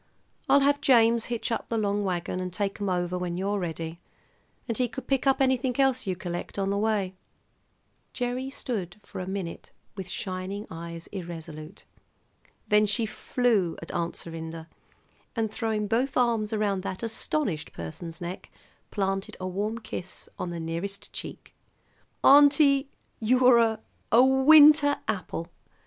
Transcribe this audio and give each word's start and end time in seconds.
I'll 0.49 0.61
have 0.61 0.81
James 0.81 1.25
hitch 1.25 1.51
up 1.51 1.69
the 1.69 1.77
long 1.77 2.03
wagon 2.03 2.39
and 2.39 2.51
take 2.51 2.81
'em 2.81 2.89
over 2.89 3.19
when 3.19 3.37
you're 3.37 3.59
ready, 3.59 3.99
and 4.67 4.75
he 4.75 4.87
could 4.87 5.05
pick 5.05 5.27
up 5.27 5.39
anything 5.39 5.79
else 5.79 6.07
you 6.07 6.15
collect, 6.15 6.57
on 6.57 6.71
the 6.71 6.77
way." 6.79 7.13
Gerry 8.11 8.49
stood 8.49 8.99
for 9.05 9.19
a 9.21 9.27
minute 9.27 9.71
with 9.95 10.09
shining 10.09 10.65
eyes, 10.71 11.05
irresolute. 11.11 11.83
Then 12.67 12.87
she 12.87 13.05
flew 13.05 13.77
at 13.79 13.91
Aunt 13.91 14.15
Serinda, 14.15 14.65
and, 15.35 15.51
throwing 15.51 15.85
both 15.85 16.17
arms 16.17 16.51
around 16.51 16.81
that 16.81 17.03
astonished 17.03 17.71
person's 17.71 18.19
neck, 18.19 18.49
planted 18.89 19.37
a 19.39 19.45
warm 19.47 19.77
kiss 19.77 20.27
on 20.39 20.49
the 20.49 20.59
nearest 20.59 21.13
cheek. 21.13 21.53
"Auntie, 22.23 22.89
you're 23.19 23.59
a 23.59 23.79
a 24.11 24.25
winter 24.25 24.97
apple! 25.07 25.49